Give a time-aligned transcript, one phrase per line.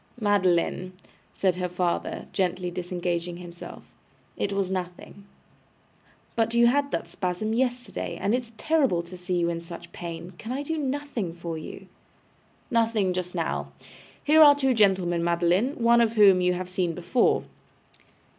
[0.19, 0.93] 'Madeline,'
[1.31, 3.83] said her father, gently disengaging himself,
[4.35, 5.25] 'it was nothing.'
[6.35, 9.91] 'But you had that spasm yesterday, and it is terrible to see you in such
[9.93, 10.33] pain.
[10.39, 11.85] Can I do nothing for you?'
[12.71, 13.73] 'Nothing just now.
[14.23, 17.43] Here are two gentlemen, Madeline, one of whom you have seen before.